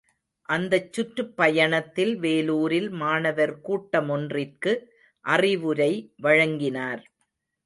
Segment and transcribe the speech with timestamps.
[0.49, 4.73] அந்த சுற்றுப் பயணத்தில், வேலூரில், மாணவர் கூட்டமொன்றிற்கு
[5.25, 5.91] அறிவுரை
[6.19, 7.05] வழங்கினார்.